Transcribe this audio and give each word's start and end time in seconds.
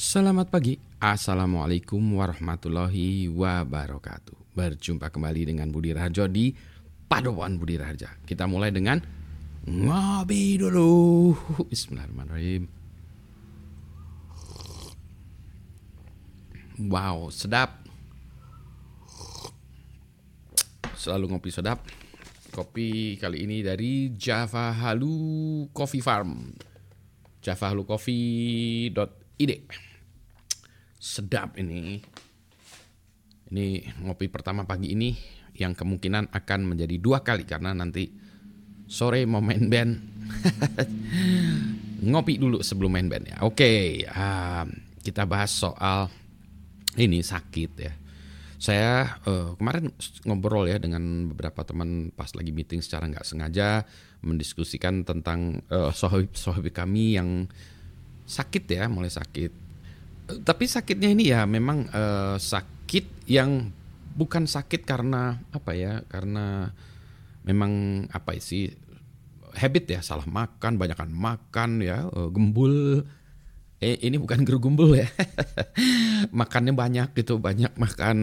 Selamat 0.00 0.48
pagi, 0.48 0.80
Assalamualaikum 0.96 2.00
warahmatullahi 2.16 3.28
wabarakatuh. 3.28 4.56
Berjumpa 4.56 5.12
kembali 5.12 5.52
dengan 5.52 5.68
Budi 5.68 5.92
Raharjo 5.92 6.24
di 6.24 6.56
Padowan 7.04 7.60
Budi 7.60 7.76
Raharja. 7.76 8.16
Kita 8.24 8.48
mulai 8.48 8.72
dengan 8.72 8.96
Ngopi 9.68 10.56
dulu. 10.56 11.36
Bismillahirrahmanirrahim. 11.68 12.64
Wow, 16.88 17.28
sedap. 17.28 17.84
Selalu 20.96 21.36
ngopi 21.36 21.52
sedap. 21.52 21.84
Kopi 22.48 23.20
kali 23.20 23.44
ini 23.44 23.60
dari 23.60 24.16
Java 24.16 24.72
Halu 24.72 25.68
Coffee 25.76 26.00
Farm 26.00 26.56
javahalucoffee.id 27.44 29.89
Sedap 31.00 31.56
ini. 31.56 31.96
Ini 33.50 33.82
ngopi 34.04 34.30
pertama 34.30 34.62
pagi 34.62 34.94
ini 34.94 35.10
Yang 35.58 35.82
kemungkinan 35.82 36.30
akan 36.30 36.60
menjadi 36.70 37.02
dua 37.02 37.26
kali 37.26 37.42
Karena 37.42 37.74
nanti 37.74 38.06
sore 38.84 39.24
mau 39.24 39.40
main 39.40 39.64
band. 39.64 39.92
Ngopi 42.10 42.36
dulu 42.36 42.60
sebelum 42.60 42.92
main 42.92 43.08
band 43.08 43.32
ya. 43.32 43.36
Oke 43.48 44.04
uh, 44.04 44.68
kita 45.00 45.24
bahas 45.24 45.56
soal 45.56 46.12
Ini 47.00 47.24
sakit 47.24 47.72
ya. 47.80 47.92
Saya 48.60 49.16
uh, 49.24 49.56
kemarin 49.56 49.88
ngobrol 50.28 50.68
ya 50.68 50.76
dengan 50.76 51.32
beberapa 51.32 51.64
teman 51.64 52.12
pas 52.12 52.28
lagi 52.36 52.52
meeting 52.52 52.84
secara 52.84 53.08
nggak 53.08 53.24
sengaja 53.24 53.88
mendiskusikan 54.20 55.00
tentang 55.00 55.64
uh, 55.72 55.88
sohib 55.96 56.36
sohib 56.36 56.68
kami 56.68 57.16
yang 57.16 57.48
sakit 58.28 58.68
ya 58.68 58.84
mulai 58.92 59.08
sakit 59.08 59.69
tapi 60.42 60.64
sakitnya 60.70 61.10
ini 61.10 61.34
ya 61.34 61.44
memang 61.44 61.90
uh, 61.90 62.36
sakit 62.38 63.26
yang 63.30 63.74
bukan 64.14 64.46
sakit 64.46 64.82
karena 64.86 65.38
apa 65.54 65.72
ya 65.74 66.02
karena 66.06 66.70
memang 67.46 68.04
apa 68.10 68.36
sih 68.38 68.68
habit 69.54 69.98
ya 69.98 70.00
salah 70.02 70.26
makan 70.26 70.78
banyakkan 70.78 71.10
makan 71.10 71.82
ya 71.82 72.06
uh, 72.06 72.30
gembul. 72.30 73.04
Eh, 73.80 73.96
ini 74.04 74.20
bukan 74.20 74.44
gerugumbul 74.44 74.92
ya. 74.92 75.08
Makannya 76.40 76.76
banyak 76.76 77.16
gitu 77.16 77.40
banyak 77.40 77.72
makan 77.80 78.18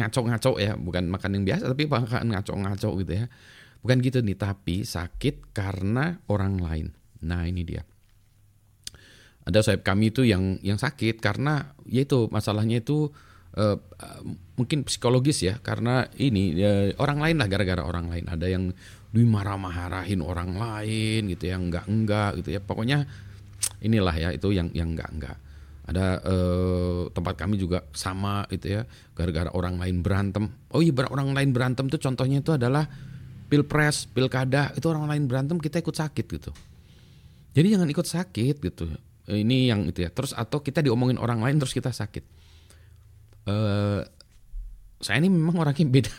ngaco-ngaco 0.00 0.56
ya 0.56 0.72
bukan 0.72 1.12
makan 1.12 1.36
yang 1.36 1.44
biasa 1.44 1.68
tapi 1.68 1.84
makan 1.84 2.32
ngaco-ngaco 2.32 2.96
gitu 3.04 3.12
ya. 3.12 3.28
Bukan 3.84 4.00
gitu 4.00 4.24
nih 4.24 4.40
tapi 4.40 4.88
sakit 4.88 5.52
karena 5.52 6.16
orang 6.32 6.56
lain. 6.56 6.96
Nah 7.20 7.44
ini 7.44 7.60
dia 7.68 7.84
ada 9.46 9.62
saya 9.62 9.78
kami 9.78 10.10
itu 10.10 10.26
yang 10.26 10.58
yang 10.60 10.74
sakit 10.74 11.22
karena 11.22 11.70
yaitu 11.86 12.26
masalahnya 12.34 12.82
itu 12.82 13.14
uh, 13.54 13.78
mungkin 14.58 14.82
psikologis 14.82 15.46
ya 15.46 15.54
karena 15.62 16.10
ini 16.18 16.58
uh, 16.58 16.90
orang 16.98 17.22
lain 17.22 17.36
lah 17.38 17.46
gara-gara 17.46 17.82
orang 17.86 18.10
lain. 18.10 18.26
Ada 18.26 18.46
yang 18.50 18.74
dimarah-marahin 19.14 20.20
orang 20.20 20.58
lain 20.58 21.30
gitu 21.30 21.46
ya 21.46 21.56
enggak 21.62 21.86
enggak 21.86 22.42
gitu 22.42 22.58
ya. 22.58 22.60
Pokoknya 22.60 23.06
inilah 23.80 24.14
ya 24.18 24.28
itu 24.34 24.50
yang 24.50 24.68
yang 24.74 24.98
enggak 24.98 25.10
enggak 25.14 25.38
ada 25.86 26.18
eh, 26.18 27.02
tempat 27.14 27.38
kami 27.38 27.54
juga 27.62 27.86
sama 27.94 28.42
itu 28.50 28.74
ya 28.74 28.82
gara-gara 29.14 29.54
orang 29.54 29.78
lain 29.78 30.02
berantem. 30.02 30.50
Oh 30.74 30.82
iya 30.82 30.90
orang 31.06 31.30
lain 31.30 31.54
berantem 31.54 31.86
tuh 31.86 32.02
contohnya 32.02 32.42
itu 32.42 32.50
adalah 32.50 32.90
pilpres 33.46 34.10
pilkada 34.10 34.74
itu 34.74 34.82
orang 34.90 35.06
lain 35.06 35.30
berantem 35.30 35.56
kita 35.62 35.78
ikut 35.78 35.94
sakit 35.94 36.26
gitu. 36.26 36.50
Jadi 37.54 37.66
jangan 37.78 37.88
ikut 37.88 38.02
sakit 38.02 38.54
gitu 38.58 38.90
ini 39.34 39.66
yang 39.66 39.90
itu 39.90 40.06
ya. 40.06 40.10
Terus 40.14 40.30
atau 40.32 40.62
kita 40.62 40.82
diomongin 40.82 41.18
orang 41.18 41.42
lain 41.42 41.58
terus 41.58 41.74
kita 41.74 41.90
sakit. 41.90 42.24
Eh, 43.46 44.00
saya 45.02 45.16
ini 45.18 45.28
memang 45.30 45.58
orangnya 45.58 45.86
beda 45.98 46.12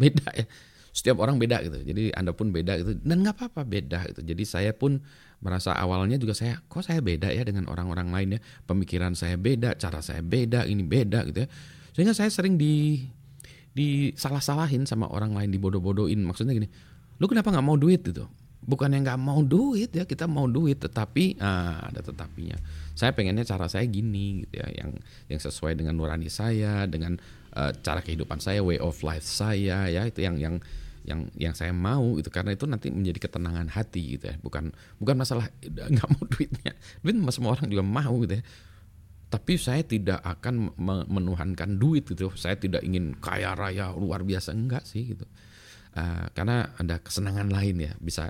beda 0.00 0.28
ya. 0.32 0.46
Setiap 0.96 1.20
orang 1.20 1.36
beda 1.36 1.60
gitu. 1.60 1.76
Jadi 1.84 2.08
anda 2.16 2.32
pun 2.32 2.48
beda 2.48 2.80
gitu. 2.80 2.96
Dan 3.04 3.20
nggak 3.20 3.36
apa-apa 3.36 3.68
beda 3.68 4.08
gitu. 4.08 4.24
Jadi 4.24 4.42
saya 4.48 4.72
pun 4.72 5.04
merasa 5.44 5.76
awalnya 5.76 6.16
juga 6.16 6.32
saya 6.32 6.56
kok 6.64 6.80
saya 6.80 7.04
beda 7.04 7.28
ya 7.28 7.44
dengan 7.44 7.68
orang-orang 7.68 8.08
lain 8.08 8.28
ya? 8.36 8.40
Pemikiran 8.64 9.12
saya 9.12 9.36
beda 9.36 9.76
cara 9.76 10.00
saya 10.00 10.24
beda 10.24 10.64
ini 10.64 10.80
beda 10.80 11.28
gitu 11.28 11.44
ya. 11.44 11.48
Sehingga 11.92 12.16
saya 12.16 12.32
sering 12.32 12.56
di 12.56 13.04
di 13.76 14.16
salah-salahin 14.16 14.88
sama 14.88 15.04
orang 15.12 15.36
lain 15.36 15.52
dibodoh-bodohin. 15.52 16.24
Maksudnya 16.24 16.56
gini 16.56 16.68
lu 17.16 17.24
kenapa 17.28 17.52
nggak 17.52 17.64
mau 17.64 17.76
duit? 17.76 18.00
gitu 18.04 18.28
bukan 18.66 18.90
yang 18.90 19.06
nggak 19.06 19.22
mau 19.22 19.40
duit 19.46 19.94
ya 19.94 20.02
kita 20.02 20.26
mau 20.26 20.50
duit 20.50 20.82
tetapi 20.82 21.38
ah, 21.38 21.86
ada 21.86 22.02
tetapinya. 22.02 22.58
Saya 22.98 23.14
pengennya 23.14 23.46
cara 23.46 23.70
saya 23.70 23.86
gini 23.86 24.42
gitu 24.42 24.58
ya 24.58 24.68
yang 24.82 24.90
yang 25.30 25.40
sesuai 25.40 25.78
dengan 25.78 25.94
nurani 25.94 26.26
saya 26.26 26.84
dengan 26.90 27.14
uh, 27.54 27.70
cara 27.80 28.02
kehidupan 28.02 28.42
saya 28.42 28.60
way 28.60 28.82
of 28.82 28.98
life 29.06 29.24
saya 29.24 29.86
ya 29.86 30.02
itu 30.04 30.26
yang 30.26 30.36
yang 30.36 30.54
yang 31.06 31.30
yang 31.38 31.54
saya 31.54 31.70
mau 31.70 32.18
itu 32.18 32.26
karena 32.34 32.58
itu 32.58 32.66
nanti 32.66 32.90
menjadi 32.90 33.30
ketenangan 33.30 33.70
hati 33.70 34.18
gitu 34.18 34.26
ya 34.26 34.36
bukan 34.42 34.74
bukan 34.98 35.14
masalah 35.14 35.46
nggak 35.62 36.08
mau 36.10 36.24
duitnya. 36.26 36.74
Duit 37.06 37.16
semua 37.30 37.54
orang 37.54 37.70
juga 37.70 37.86
mau 37.86 38.18
gitu 38.26 38.42
ya. 38.42 38.44
Tapi 39.26 39.58
saya 39.58 39.82
tidak 39.82 40.22
akan 40.22 40.74
menuhankan 41.10 41.78
duit 41.78 42.06
gitu. 42.06 42.30
Saya 42.38 42.58
tidak 42.58 42.82
ingin 42.86 43.14
kaya 43.18 43.54
raya 43.58 43.90
luar 43.94 44.22
biasa 44.22 44.54
enggak 44.54 44.86
sih 44.86 45.14
gitu. 45.14 45.26
Uh, 45.96 46.28
karena 46.36 46.74
ada 46.76 47.00
kesenangan 47.00 47.48
lain 47.48 47.80
ya 47.80 47.92
bisa 47.96 48.28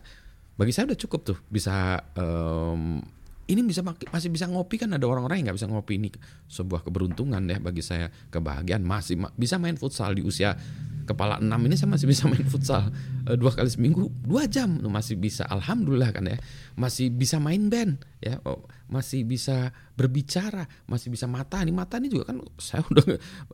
bagi 0.57 0.73
saya 0.73 0.93
udah 0.93 0.99
cukup 0.99 1.21
tuh 1.23 1.39
bisa 1.53 2.01
um, 2.17 3.01
ini 3.47 3.63
bisa 3.63 3.85
masih 3.87 4.29
bisa 4.33 4.51
ngopi 4.51 4.75
kan 4.75 4.91
ada 4.91 5.07
orang-orang 5.07 5.39
yang 5.39 5.53
nggak 5.53 5.59
bisa 5.63 5.71
ngopi. 5.71 6.03
Ini 6.03 6.09
sebuah 6.51 6.83
keberuntungan 6.83 7.39
ya 7.47 7.63
bagi 7.63 7.79
saya 7.79 8.11
kebahagiaan 8.35 8.83
masih 8.83 9.23
bisa 9.39 9.63
main 9.63 9.79
futsal 9.79 10.19
di 10.19 10.27
usia 10.27 10.59
kepala 11.07 11.39
enam 11.39 11.63
ini 11.65 11.79
saya 11.79 11.95
masih 11.95 12.11
bisa 12.11 12.27
main 12.27 12.43
futsal 12.45 12.91
uh, 13.31 13.37
dua 13.39 13.55
kali 13.55 13.71
seminggu 13.71 14.11
dua 14.27 14.51
jam. 14.51 14.83
Masih 14.83 15.15
bisa 15.15 15.47
alhamdulillah 15.47 16.11
kan 16.11 16.27
ya. 16.27 16.39
Masih 16.75 17.15
bisa 17.15 17.39
main 17.39 17.71
band 17.71 18.03
ya. 18.19 18.43
Oh, 18.43 18.67
masih 18.91 19.23
bisa 19.23 19.71
berbicara 19.95 20.67
masih 20.91 21.15
bisa 21.15 21.31
mata 21.31 21.63
nih. 21.63 21.73
Mata 21.73 22.03
ini 22.03 22.11
juga 22.11 22.35
kan 22.35 22.43
saya 22.59 22.83
udah 22.91 23.05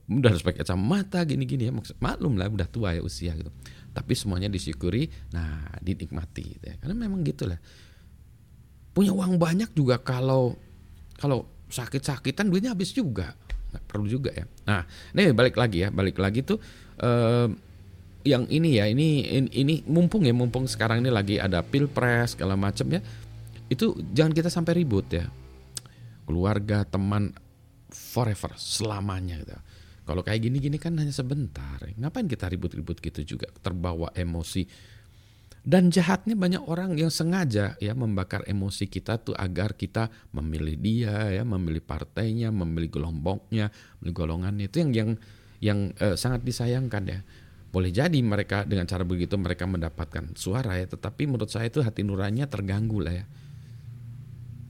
udah 0.08 0.28
harus 0.32 0.42
pakai 0.42 0.64
kacamata 0.64 1.20
gini-gini 1.28 1.68
ya. 1.68 1.72
Maksud 1.76 2.00
maklum 2.00 2.40
lah 2.40 2.48
udah 2.48 2.66
tua 2.66 2.96
ya 2.96 3.04
usia 3.04 3.36
gitu. 3.36 3.52
Tapi 3.92 4.12
semuanya 4.16 4.48
disyukuri 4.48 5.12
nah 5.36 5.68
dinikmati 5.84 6.56
gitu 6.56 6.64
ya. 6.64 6.80
karena 6.80 6.96
memang 6.96 7.20
gitulah 7.20 7.60
punya 8.92 9.12
uang 9.12 9.40
banyak 9.40 9.72
juga 9.72 10.00
kalau 10.00 10.56
kalau 11.16 11.48
sakit-sakitan 11.72 12.52
duitnya 12.52 12.76
habis 12.76 12.92
juga 12.92 13.32
nggak 13.72 13.84
perlu 13.88 14.06
juga 14.06 14.30
ya. 14.36 14.44
Nah 14.68 14.84
ini 15.16 15.32
balik 15.32 15.56
lagi 15.56 15.82
ya 15.82 15.88
balik 15.88 16.20
lagi 16.20 16.44
tuh 16.44 16.60
uh, 17.00 17.48
yang 18.22 18.46
ini 18.46 18.78
ya 18.78 18.86
ini, 18.86 19.26
ini 19.26 19.48
ini 19.50 19.74
mumpung 19.90 20.22
ya 20.22 20.30
mumpung 20.30 20.70
sekarang 20.70 21.02
ini 21.02 21.10
lagi 21.10 21.42
ada 21.42 21.58
pilpres 21.64 22.38
segala 22.38 22.54
macam 22.54 22.86
ya 22.92 23.02
itu 23.72 23.96
jangan 24.12 24.36
kita 24.36 24.52
sampai 24.52 24.76
ribut 24.76 25.08
ya. 25.08 25.26
Keluarga 26.28 26.84
teman 26.86 27.32
forever 27.88 28.52
selamanya 28.60 29.40
gitu. 29.40 29.56
Kalau 30.02 30.22
kayak 30.26 30.44
gini-gini 30.44 30.76
kan 30.76 30.98
hanya 30.98 31.14
sebentar. 31.14 31.78
Ngapain 31.96 32.26
kita 32.28 32.50
ribut-ribut 32.50 33.00
gitu 33.00 33.36
juga? 33.36 33.48
Terbawa 33.62 34.10
emosi 34.12 34.66
dan 35.62 35.94
jahatnya 35.94 36.34
banyak 36.34 36.62
orang 36.66 36.98
yang 36.98 37.10
sengaja 37.10 37.78
ya 37.78 37.94
membakar 37.94 38.42
emosi 38.50 38.90
kita 38.90 39.22
tuh 39.22 39.38
agar 39.38 39.78
kita 39.78 40.10
memilih 40.34 40.74
dia 40.74 41.30
ya 41.30 41.46
memilih 41.46 41.78
partainya 41.78 42.50
memilih 42.50 42.90
gelombongnya 42.90 43.70
memilih 44.02 44.14
golongannya 44.14 44.66
itu 44.66 44.82
yang 44.82 44.90
yang 44.90 45.10
yang 45.62 45.78
uh, 46.02 46.18
sangat 46.18 46.42
disayangkan 46.42 47.02
ya. 47.06 47.20
Boleh 47.72 47.88
jadi 47.88 48.18
mereka 48.20 48.68
dengan 48.68 48.84
cara 48.84 49.06
begitu 49.06 49.38
mereka 49.38 49.64
mendapatkan 49.64 50.34
suara 50.36 50.76
ya, 50.76 50.84
tetapi 50.90 51.24
menurut 51.24 51.48
saya 51.48 51.70
itu 51.70 51.80
hati 51.80 52.04
nuraninya 52.04 52.50
terganggu 52.50 52.98
lah 53.00 53.14
ya. 53.14 53.24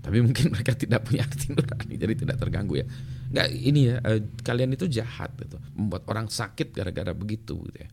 Tapi 0.04 0.22
mungkin 0.22 0.50
mereka 0.54 0.76
tidak 0.76 1.08
punya 1.08 1.24
hati 1.26 1.50
nurani 1.50 1.96
jadi 1.96 2.14
tidak 2.14 2.36
terganggu 2.38 2.84
ya. 2.84 2.86
Nggak 3.32 3.48
ini 3.56 3.80
ya, 3.90 3.96
uh, 4.04 4.20
kalian 4.44 4.76
itu 4.76 4.86
jahat 4.86 5.32
gitu, 5.40 5.56
membuat 5.74 6.04
orang 6.12 6.28
sakit 6.28 6.76
gara-gara 6.76 7.16
begitu 7.16 7.56
gitu 7.72 7.78
ya. 7.80 7.88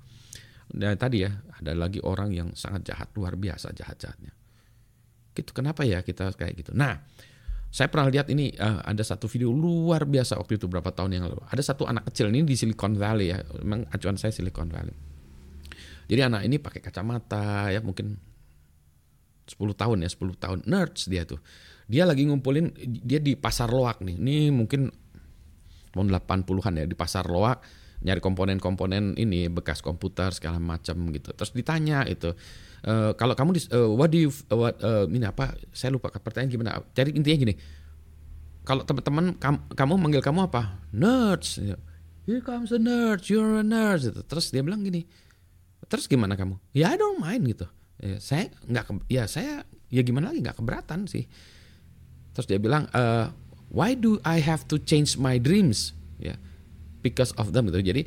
Dan 0.70 0.94
tadi 1.02 1.26
ya, 1.26 1.32
ada 1.34 1.74
lagi 1.74 1.98
orang 2.06 2.30
yang 2.30 2.50
sangat 2.54 2.94
jahat 2.94 3.10
luar 3.18 3.34
biasa 3.34 3.74
jahat-jahatnya. 3.74 4.34
Gitu 5.34 5.50
kenapa 5.50 5.82
ya 5.82 6.06
kita 6.06 6.30
kayak 6.38 6.62
gitu. 6.62 6.72
Nah, 6.78 7.02
saya 7.70 7.86
pernah 7.90 8.10
lihat 8.10 8.30
ini 8.34 8.54
uh, 8.58 8.82
ada 8.82 9.02
satu 9.06 9.30
video 9.30 9.54
luar 9.54 10.06
biasa 10.06 10.38
waktu 10.42 10.58
itu 10.58 10.66
berapa 10.66 10.90
tahun 10.90 11.18
yang 11.18 11.24
lalu. 11.30 11.42
Ada 11.50 11.74
satu 11.74 11.86
anak 11.90 12.10
kecil 12.10 12.30
ini 12.34 12.46
di 12.46 12.58
Silicon 12.58 12.98
Valley 12.98 13.34
ya. 13.34 13.42
Memang 13.62 13.86
acuan 13.90 14.18
saya 14.18 14.34
Silicon 14.34 14.70
Valley. 14.74 14.94
Jadi 16.10 16.22
anak 16.26 16.42
ini 16.50 16.58
pakai 16.58 16.82
kacamata 16.82 17.70
ya 17.70 17.86
mungkin 17.86 18.18
10 19.50 19.58
tahun 19.74 20.06
ya, 20.06 20.10
10 20.10 20.38
tahun 20.38 20.60
nerds 20.66 21.10
dia 21.10 21.26
tuh. 21.26 21.38
Dia 21.90 22.06
lagi 22.10 22.26
ngumpulin 22.26 22.74
dia 23.06 23.22
di 23.22 23.38
pasar 23.38 23.70
loak 23.70 24.02
nih. 24.02 24.18
Ini 24.18 24.50
mungkin 24.50 24.90
tahun 25.94 26.10
80-an 26.10 26.74
ya 26.74 26.86
di 26.86 26.98
pasar 26.98 27.26
loak 27.30 27.62
nyari 28.00 28.24
komponen-komponen 28.24 29.20
ini 29.20 29.52
bekas 29.52 29.84
komputer 29.84 30.32
segala 30.32 30.58
macam 30.58 31.12
gitu. 31.12 31.36
Terus 31.36 31.52
ditanya 31.52 32.04
itu 32.08 32.36
Uh, 32.80 33.12
kalau 33.20 33.36
kamu 33.36 33.60
di, 33.60 33.62
uh, 33.76 33.92
what 33.92 34.08
do 34.08 34.16
you 34.16 34.32
what 34.56 34.72
uh, 34.80 35.04
ini 35.12 35.28
apa? 35.28 35.52
Saya 35.76 35.92
lupa 35.92 36.16
pertanyaan 36.16 36.48
gimana. 36.48 36.80
Jadi 36.96 37.12
intinya 37.12 37.36
gini. 37.36 37.54
kalau 38.70 38.86
teman-teman 38.86 39.34
kamu, 39.42 39.58
kamu 39.74 39.94
manggil 39.98 40.22
kamu 40.22 40.46
apa? 40.46 40.78
Nerds. 40.94 41.58
Here 42.30 42.46
comes 42.46 42.70
the 42.70 42.78
nerds, 42.78 43.26
you're 43.26 43.58
a 43.58 43.66
nerd. 43.66 44.06
Gitu. 44.06 44.22
Terus 44.30 44.54
dia 44.54 44.62
bilang 44.62 44.86
gini, 44.86 45.10
terus 45.90 46.06
gimana 46.06 46.38
kamu? 46.38 46.62
Ya 46.70 46.94
I 46.94 46.98
don't 47.02 47.18
mind 47.18 47.50
gitu. 47.50 47.66
Ya, 47.98 48.22
saya 48.22 48.54
nggak, 48.70 49.10
ya 49.10 49.26
saya 49.26 49.66
ya 49.90 50.02
gimana 50.06 50.30
lagi 50.30 50.46
nggak 50.46 50.62
keberatan 50.62 51.10
sih. 51.10 51.26
Terus 52.38 52.46
dia 52.46 52.62
bilang, 52.62 52.86
uh, 52.94 53.34
why 53.74 53.98
do 53.98 54.22
I 54.22 54.38
have 54.38 54.70
to 54.70 54.78
change 54.78 55.18
my 55.18 55.42
dreams? 55.42 55.98
Ya, 56.22 56.38
because 57.02 57.32
of 57.40 57.52
them 57.56 57.68
gitu. 57.72 57.80
Jadi 57.82 58.02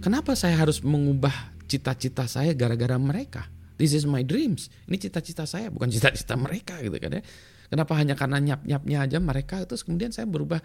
kenapa 0.00 0.38
saya 0.38 0.58
harus 0.58 0.82
mengubah 0.82 1.32
cita-cita 1.66 2.26
saya 2.30 2.54
gara-gara 2.54 2.96
mereka? 2.98 3.50
This 3.76 3.92
is 3.92 4.08
my 4.08 4.24
dreams. 4.24 4.72
Ini 4.88 4.96
cita-cita 4.96 5.44
saya, 5.44 5.68
bukan 5.68 5.92
cita-cita 5.92 6.32
mereka 6.38 6.80
gitu 6.80 6.96
kan 6.96 7.20
ya. 7.20 7.22
Kenapa 7.66 7.98
hanya 7.98 8.14
karena 8.14 8.38
nyap-nyapnya 8.38 8.98
aja 9.10 9.18
mereka 9.18 9.66
terus 9.66 9.82
kemudian 9.82 10.14
saya 10.14 10.24
berubah 10.30 10.62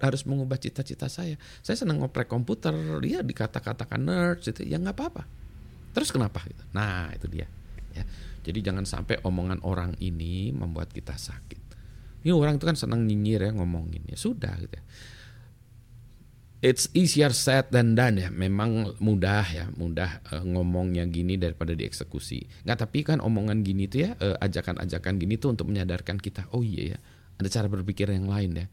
harus 0.00 0.24
mengubah 0.24 0.56
cita-cita 0.56 1.06
saya. 1.06 1.36
Saya 1.60 1.76
senang 1.76 2.00
ngoprek 2.00 2.26
komputer, 2.26 2.72
dia 3.04 3.20
dikata-katakan 3.20 4.00
nerd 4.00 4.40
gitu, 4.42 4.64
ya 4.64 4.80
nggak 4.80 4.96
apa-apa. 4.96 5.22
Terus 5.92 6.08
kenapa? 6.08 6.40
Gitu. 6.48 6.64
Nah 6.72 7.12
itu 7.12 7.28
dia. 7.28 7.46
Ya. 7.92 8.04
Jadi 8.48 8.58
jangan 8.64 8.88
sampai 8.88 9.20
omongan 9.22 9.60
orang 9.62 9.92
ini 10.00 10.50
membuat 10.56 10.88
kita 10.88 11.20
sakit. 11.20 11.68
Ini 12.24 12.32
orang 12.32 12.56
itu 12.56 12.64
kan 12.64 12.74
senang 12.74 13.04
nyinyir 13.04 13.44
ya 13.44 13.52
ngomongin 13.54 14.02
ya 14.08 14.18
sudah 14.18 14.56
gitu 14.58 14.74
ya 14.74 14.84
it's 16.58 16.90
easier 16.94 17.30
said 17.30 17.70
than 17.70 17.94
done 17.94 18.18
ya. 18.18 18.30
Memang 18.30 18.98
mudah 18.98 19.46
ya, 19.46 19.66
mudah 19.78 20.22
uh, 20.34 20.42
ngomongnya 20.42 21.06
gini 21.06 21.38
daripada 21.38 21.74
dieksekusi. 21.74 22.66
Nggak 22.66 22.78
tapi 22.78 22.98
kan 23.06 23.18
omongan 23.22 23.62
gini 23.62 23.86
tuh 23.86 24.10
ya, 24.10 24.10
uh, 24.18 24.36
ajakan-ajakan 24.42 25.14
gini 25.18 25.38
tuh 25.38 25.54
untuk 25.54 25.70
menyadarkan 25.70 26.18
kita, 26.18 26.50
oh 26.54 26.62
iya 26.62 26.96
ya, 26.96 26.98
ada 27.38 27.48
cara 27.48 27.66
berpikir 27.70 28.10
yang 28.10 28.26
lain 28.26 28.58
ya. 28.58 28.66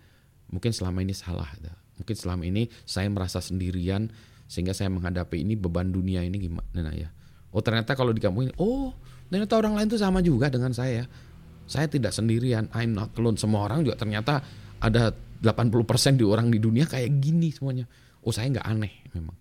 Mungkin 0.50 0.72
selama 0.74 1.02
ini 1.02 1.14
salah, 1.14 1.50
ya. 1.58 1.74
mungkin 1.98 2.16
selama 2.16 2.44
ini 2.46 2.70
saya 2.86 3.10
merasa 3.10 3.42
sendirian 3.42 4.14
sehingga 4.46 4.78
saya 4.78 4.94
menghadapi 4.94 5.42
ini 5.42 5.58
beban 5.58 5.90
dunia 5.90 6.22
ini 6.22 6.38
gimana 6.38 6.94
ya. 6.94 7.10
Oh 7.50 7.64
ternyata 7.66 7.98
kalau 7.98 8.14
di 8.14 8.22
kampung 8.22 8.50
ini, 8.50 8.54
oh 8.62 8.94
ternyata 9.30 9.58
orang 9.58 9.74
lain 9.78 9.88
tuh 9.90 10.02
sama 10.02 10.22
juga 10.22 10.50
dengan 10.54 10.74
saya. 10.74 11.06
Saya 11.66 11.90
tidak 11.90 12.14
sendirian, 12.14 12.70
I'm 12.78 12.94
not 12.94 13.18
alone. 13.18 13.42
Semua 13.42 13.66
orang 13.66 13.82
juga 13.82 13.98
ternyata 13.98 14.46
ada 14.78 15.10
80% 15.42 16.20
di 16.20 16.26
orang 16.26 16.48
di 16.48 16.60
dunia 16.60 16.86
kayak 16.88 17.12
gini 17.20 17.52
semuanya. 17.52 17.86
Oh 18.26 18.34
saya 18.34 18.50
nggak 18.52 18.68
aneh 18.68 18.94
memang. 19.14 19.36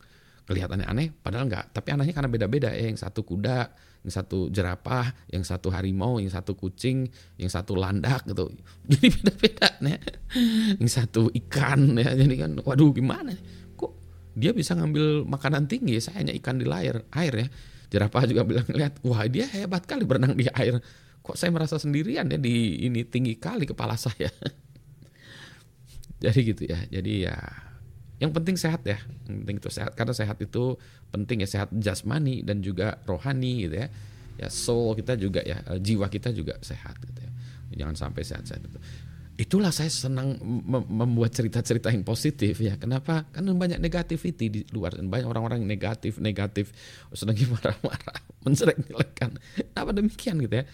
Kelihatannya 0.45 0.87
aneh 0.87 1.09
padahal 1.11 1.49
nggak. 1.49 1.73
Tapi 1.73 1.89
anehnya 1.95 2.15
karena 2.15 2.31
beda-beda 2.31 2.69
ya. 2.75 2.93
Yang 2.93 3.01
satu 3.07 3.25
kuda, 3.25 3.59
yang 4.05 4.13
satu 4.13 4.39
jerapah, 4.53 5.09
yang 5.33 5.41
satu 5.41 5.73
harimau, 5.73 6.21
yang 6.21 6.29
satu 6.29 6.53
kucing, 6.53 7.09
yang 7.41 7.49
satu 7.49 7.73
landak 7.79 8.29
gitu. 8.29 8.53
Jadi 8.91 9.07
beda-beda 9.09 9.69
nih. 9.81 9.99
Yang 10.83 10.91
satu 10.93 11.33
ikan 11.33 11.97
ya. 11.97 12.13
Jadi 12.13 12.35
kan 12.37 12.51
waduh 12.61 12.93
gimana 12.93 13.33
Kok 13.75 13.93
dia 14.37 14.53
bisa 14.53 14.77
ngambil 14.77 15.25
makanan 15.25 15.65
tinggi, 15.71 15.97
saya 16.03 16.21
hanya 16.21 16.35
ikan 16.37 16.61
di 16.61 16.67
layar, 16.69 17.09
air 17.17 17.35
ya. 17.35 17.49
Jerapah 17.95 18.27
juga 18.27 18.43
bilang 18.43 18.67
lihat, 18.69 18.99
wah 19.07 19.23
dia 19.31 19.47
hebat 19.47 19.87
kali 19.87 20.03
berenang 20.03 20.35
di 20.35 20.51
air. 20.51 20.83
Kok 21.25 21.41
saya 21.41 21.55
merasa 21.55 21.81
sendirian 21.81 22.29
ya 22.29 22.37
di 22.37 22.85
ini 22.85 23.01
tinggi 23.09 23.41
kali 23.41 23.65
kepala 23.65 23.97
saya. 23.97 24.29
Jadi 26.23 26.41
gitu 26.55 26.63
ya. 26.69 26.79
Jadi 26.91 27.27
ya 27.27 27.37
yang 28.23 28.31
penting 28.31 28.55
sehat 28.55 28.87
ya. 28.87 28.99
Yang 29.27 29.37
penting 29.43 29.57
itu 29.59 29.71
sehat 29.71 29.93
karena 29.99 30.15
sehat 30.15 30.39
itu 30.39 30.79
penting 31.11 31.43
ya 31.43 31.49
sehat 31.51 31.69
jasmani 31.75 32.47
dan 32.47 32.63
juga 32.63 33.03
rohani 33.05 33.67
gitu 33.67 33.77
ya. 33.85 33.89
Ya 34.35 34.49
soul 34.51 34.99
kita 34.99 35.15
juga 35.15 35.43
ya, 35.47 35.63
eh, 35.71 35.79
jiwa 35.79 36.11
kita 36.11 36.35
juga 36.35 36.59
sehat 36.63 36.99
gitu 37.03 37.21
ya. 37.23 37.31
Jangan 37.85 37.95
sampai 37.95 38.23
sehat-sehat 38.23 38.63
itu. 38.63 38.79
Itulah 39.35 39.75
saya 39.75 39.91
senang 39.91 40.39
membuat 40.87 41.35
cerita-cerita 41.35 41.91
yang 41.91 42.07
positif 42.07 42.55
ya. 42.63 42.79
Kenapa? 42.79 43.27
Karena 43.35 43.51
banyak 43.51 43.83
negativity 43.83 44.47
di 44.47 44.61
luar 44.71 44.95
dan 44.95 45.11
banyak 45.11 45.27
orang-orang 45.27 45.67
negatif, 45.67 46.23
negatif, 46.23 46.71
sedang 47.11 47.35
marah-marah, 47.59 48.19
menjelek-jelekan. 48.47 49.35
Kenapa 49.59 49.91
demikian 49.91 50.39
gitu 50.39 50.55
ya? 50.63 50.65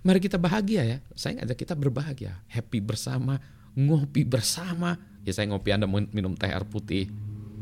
Mari 0.00 0.24
kita 0.24 0.40
bahagia 0.40 0.82
ya. 0.88 0.98
Saya 1.12 1.44
ngajak 1.44 1.60
kita 1.60 1.76
berbahagia, 1.76 2.40
happy 2.48 2.80
bersama, 2.80 3.36
ngopi 3.76 4.24
bersama. 4.24 4.96
Ya 5.22 5.36
saya 5.36 5.52
ngopi 5.52 5.70
Anda 5.70 5.86
minum 5.86 6.32
teh 6.34 6.48
air 6.48 6.64
putih, 6.64 7.12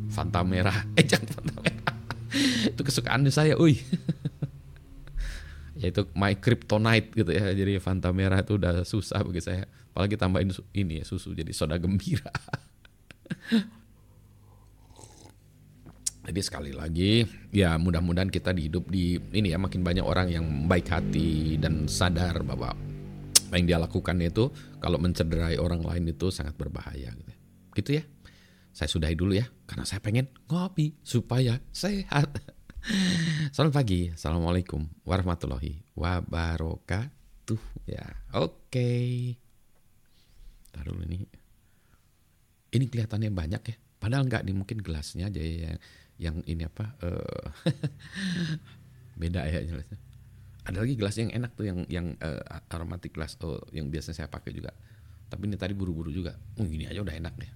Fanta 0.09 0.47
merah. 0.47 0.87
Eh 0.99 1.05
jangan 1.05 1.29
Fanta 1.29 1.59
merah. 1.61 1.83
itu 2.65 2.83
kesukaan 2.83 3.23
saya, 3.31 3.55
uy. 3.55 3.79
ya 5.81 5.91
itu 5.91 6.07
my 6.15 6.39
kryptonite 6.39 7.13
gitu 7.13 7.31
ya. 7.35 7.51
Jadi 7.51 7.83
Fanta 7.83 8.15
merah 8.15 8.41
itu 8.41 8.55
udah 8.57 8.87
susah 8.87 9.21
bagi 9.27 9.43
saya. 9.43 9.67
Apalagi 9.95 10.19
tambahin 10.19 10.51
ini 10.75 11.03
ya 11.03 11.05
susu 11.07 11.35
jadi 11.35 11.51
soda 11.55 11.79
gembira. 11.79 12.31
Jadi 16.25 16.41
sekali 16.41 16.73
lagi 16.73 17.21
ya 17.53 17.77
mudah-mudahan 17.77 18.33
kita 18.33 18.57
dihidup 18.57 18.89
di 18.89 19.21
ini 19.37 19.53
ya 19.53 19.61
makin 19.61 19.85
banyak 19.85 20.01
orang 20.01 20.33
yang 20.33 20.65
baik 20.65 20.89
hati 20.89 21.61
dan 21.61 21.85
sadar 21.85 22.41
bahwa 22.41 22.73
apa 23.45 23.61
yang 23.61 23.67
dia 23.69 23.79
lakukan 23.79 24.17
itu 24.25 24.49
kalau 24.81 24.97
mencederai 24.97 25.61
orang 25.61 25.85
lain 25.85 26.11
itu 26.11 26.33
sangat 26.33 26.57
berbahaya 26.57 27.13
gitu. 27.13 27.33
Gitu 27.77 27.91
ya. 28.01 28.05
Saya 28.75 28.91
sudahi 28.91 29.15
dulu 29.15 29.39
ya 29.39 29.47
karena 29.69 29.87
saya 29.87 30.03
pengen 30.03 30.27
ngopi 30.51 30.99
supaya 31.05 31.61
sehat. 31.71 32.35
Selamat 33.55 33.73
pagi. 33.79 34.11
Assalamualaikum 34.11 34.89
warahmatullahi 35.07 35.87
wabarakatuh. 35.95 37.61
Ya, 37.87 38.19
oke. 38.35 38.67
Okay. 38.73 39.39
Taruh 40.75 40.99
ini. 41.07 41.31
Ini 42.75 42.85
kelihatannya 42.91 43.31
banyak 43.31 43.63
ya. 43.71 43.77
Padahal 44.03 44.27
nggak 44.27 44.43
nih 44.51 44.57
mungkin 44.59 44.83
gelasnya 44.83 45.31
aja 45.31 45.39
ya 45.39 45.71
yang 45.71 45.79
yang 46.19 46.37
ini 46.51 46.67
apa? 46.67 46.99
Uh, 46.99 47.47
beda 49.21 49.47
ya 49.47 49.63
ada 50.65 50.81
lagi 50.81 50.97
gelas 50.97 51.17
yang 51.21 51.29
enak 51.29 51.53
tuh 51.53 51.69
yang 51.69 51.85
yang 51.93 52.07
uh, 52.25 52.41
aromatic 52.73 53.13
glass 53.13 53.37
oh, 53.45 53.61
yang 53.71 53.93
biasanya 53.93 54.25
saya 54.25 54.29
pakai 54.33 54.57
juga. 54.57 54.73
Tapi 55.29 55.49
ini 55.49 55.57
tadi 55.61 55.77
buru-buru 55.77 56.09
juga. 56.09 56.37
Oh, 56.61 56.65
ini 56.65 56.89
aja 56.89 57.05
udah 57.05 57.15
enak 57.15 57.35
deh. 57.37 57.51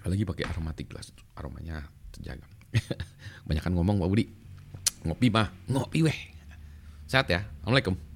Apalagi 0.00 0.24
pakai 0.24 0.44
aromatic 0.48 0.88
glass 0.88 1.12
aromanya 1.36 1.84
terjaga. 2.10 2.48
Banyak 3.48 3.62
kan 3.62 3.72
ngomong 3.76 4.00
Pak 4.00 4.08
Budi. 4.08 4.24
Ngopi 5.04 5.28
mah 5.28 5.52
ngopi 5.68 6.00
weh. 6.08 6.18
Sehat 7.04 7.28
ya. 7.28 7.44
Assalamualaikum 7.60 8.11